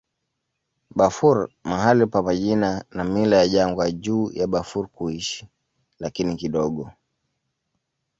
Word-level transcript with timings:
Bafur 0.97 1.37
mahali 1.63 2.05
pa 2.07 2.21
majina 2.21 2.85
na 2.91 3.03
mila 3.03 3.37
ya 3.37 3.47
jangwa 3.47 3.91
juu 3.91 4.31
ya 4.33 4.47
Bafur 4.47 4.87
kuishi, 4.87 5.47
lakini 5.99 6.35
kidogo. 6.35 6.91